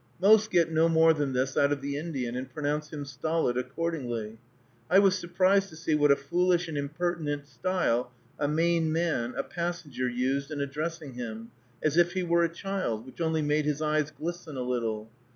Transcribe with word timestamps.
Most 0.19 0.49
get 0.49 0.71
no 0.71 0.89
more 0.89 1.13
than 1.13 1.33
this 1.33 1.55
out 1.55 1.71
of 1.71 1.79
the 1.79 1.95
Indian, 1.95 2.35
and 2.35 2.49
pronounce 2.51 2.91
him 2.91 3.05
stolid 3.05 3.55
accordingly. 3.55 4.39
I 4.89 4.97
was 4.97 5.13
surprised 5.15 5.69
to 5.69 5.75
see 5.75 5.93
what 5.93 6.09
a 6.09 6.15
foolish 6.15 6.67
and 6.67 6.75
impertinent 6.75 7.45
style 7.45 8.11
a 8.39 8.47
Maine 8.47 8.91
man, 8.91 9.35
a 9.37 9.43
passenger, 9.43 10.09
used 10.09 10.49
in 10.49 10.59
addressing 10.59 11.13
him, 11.13 11.51
as 11.83 11.97
if 11.97 12.13
he 12.13 12.23
were 12.23 12.43
a 12.43 12.49
child, 12.49 13.05
which 13.05 13.21
only 13.21 13.43
made 13.43 13.65
his 13.65 13.79
eyes 13.79 14.09
glisten 14.09 14.57
a 14.57 14.63
little. 14.63 15.07